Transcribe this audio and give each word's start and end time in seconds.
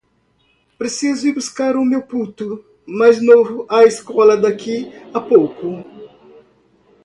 Preciso 0.79 1.27
ir 1.27 1.35
buscar 1.35 1.75
o 1.75 1.85
meu 1.85 2.01
puto 2.01 2.65
mais 2.87 3.21
novo 3.23 3.67
à 3.69 3.83
escola 3.83 4.35
daqui 4.35 4.89
a 5.13 5.21
pouco. 5.21 5.83